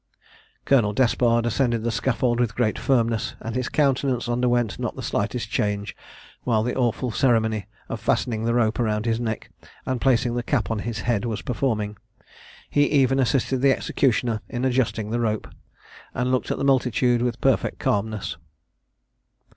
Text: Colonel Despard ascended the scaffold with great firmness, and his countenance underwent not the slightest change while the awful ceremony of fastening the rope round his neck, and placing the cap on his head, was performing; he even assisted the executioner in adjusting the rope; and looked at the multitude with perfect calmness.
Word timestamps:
Colonel 0.65 0.93
Despard 0.93 1.45
ascended 1.45 1.83
the 1.83 1.91
scaffold 1.91 2.39
with 2.39 2.55
great 2.55 2.79
firmness, 2.79 3.35
and 3.39 3.55
his 3.55 3.69
countenance 3.69 4.27
underwent 4.27 4.79
not 4.79 4.95
the 4.95 5.03
slightest 5.03 5.51
change 5.51 5.95
while 6.41 6.63
the 6.63 6.73
awful 6.75 7.11
ceremony 7.11 7.67
of 7.87 7.99
fastening 7.99 8.43
the 8.43 8.55
rope 8.55 8.79
round 8.79 9.05
his 9.05 9.19
neck, 9.19 9.51
and 9.85 10.01
placing 10.01 10.33
the 10.33 10.41
cap 10.41 10.71
on 10.71 10.79
his 10.79 11.01
head, 11.01 11.23
was 11.23 11.43
performing; 11.43 11.97
he 12.67 12.87
even 12.89 13.19
assisted 13.19 13.59
the 13.61 13.71
executioner 13.71 14.41
in 14.49 14.65
adjusting 14.65 15.11
the 15.11 15.19
rope; 15.19 15.47
and 16.15 16.31
looked 16.31 16.49
at 16.49 16.57
the 16.57 16.63
multitude 16.63 17.21
with 17.21 17.39
perfect 17.39 17.77
calmness. 17.77 18.37